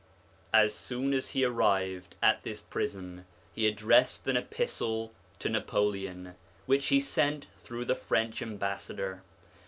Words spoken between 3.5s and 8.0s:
he addressed an epistle to Napoleon, 1 which he sent through the